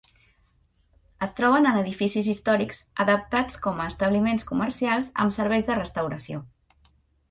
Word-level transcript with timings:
Es 1.25 1.33
troben 1.39 1.67
en 1.73 1.77
edificis 1.81 2.31
històrics 2.33 2.81
adaptats 3.05 3.61
com 3.69 3.85
a 3.85 3.89
establiments 3.93 4.51
comercials 4.55 5.15
amb 5.27 5.41
serveis 5.41 5.73
de 5.73 5.81
restauració. 5.85 6.47